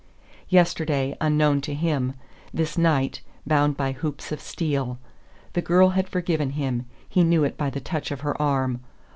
Yesterday, 0.49 1.15
unknown 1.21 1.61
to 1.61 1.75
him; 1.75 2.15
this 2.51 2.75
night, 2.75 3.21
bound 3.45 3.77
by 3.77 3.91
hoops 3.91 4.31
of 4.31 4.41
steel. 4.41 4.97
The 5.53 5.61
girl 5.61 5.89
had 5.89 6.09
forgiven 6.09 6.53
him; 6.57 6.87
he 7.07 7.23
knew 7.23 7.43
it 7.43 7.55
by 7.55 7.69
the 7.69 7.81
touch 7.81 8.09
of 8.09 8.21
her 8.21 8.35
arm.... 8.41 8.79